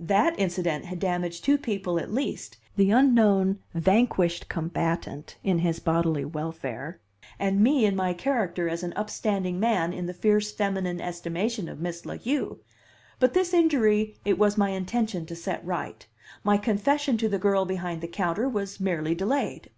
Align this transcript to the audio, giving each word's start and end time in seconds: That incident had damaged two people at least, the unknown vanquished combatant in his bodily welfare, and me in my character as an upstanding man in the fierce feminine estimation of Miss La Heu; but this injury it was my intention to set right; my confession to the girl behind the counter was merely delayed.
That 0.00 0.34
incident 0.38 0.86
had 0.86 0.98
damaged 0.98 1.44
two 1.44 1.58
people 1.58 1.98
at 2.00 2.10
least, 2.10 2.56
the 2.76 2.90
unknown 2.92 3.58
vanquished 3.74 4.48
combatant 4.48 5.36
in 5.44 5.58
his 5.58 5.80
bodily 5.80 6.24
welfare, 6.24 6.98
and 7.38 7.60
me 7.60 7.84
in 7.84 7.94
my 7.94 8.14
character 8.14 8.70
as 8.70 8.82
an 8.82 8.94
upstanding 8.96 9.60
man 9.60 9.92
in 9.92 10.06
the 10.06 10.14
fierce 10.14 10.50
feminine 10.50 11.02
estimation 11.02 11.68
of 11.68 11.78
Miss 11.78 12.06
La 12.06 12.16
Heu; 12.16 12.58
but 13.20 13.34
this 13.34 13.52
injury 13.52 14.16
it 14.24 14.38
was 14.38 14.56
my 14.56 14.70
intention 14.70 15.26
to 15.26 15.36
set 15.36 15.62
right; 15.62 16.06
my 16.42 16.56
confession 16.56 17.18
to 17.18 17.28
the 17.28 17.38
girl 17.38 17.66
behind 17.66 18.00
the 18.00 18.08
counter 18.08 18.48
was 18.48 18.80
merely 18.80 19.14
delayed. 19.14 19.68